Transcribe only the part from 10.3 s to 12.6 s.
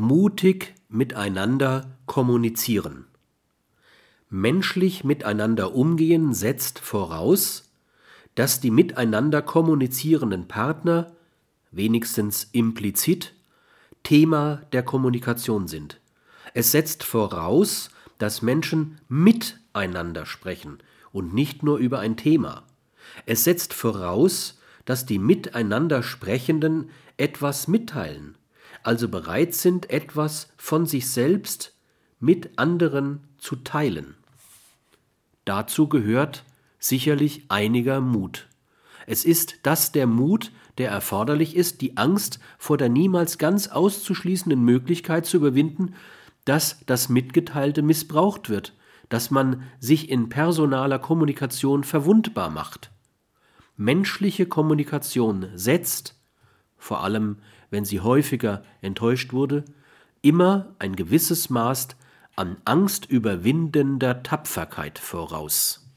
Partner, wenigstens